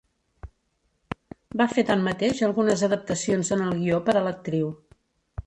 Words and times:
Va 1.61 1.67
fer 1.73 1.83
tanmateix 1.89 2.41
algunes 2.49 2.83
adaptacions 2.89 3.53
en 3.59 3.63
el 3.67 3.79
guió 3.83 4.01
per 4.09 4.19
a 4.23 4.27
l'actriu. 4.31 4.75